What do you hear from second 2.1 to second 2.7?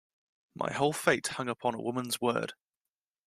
word.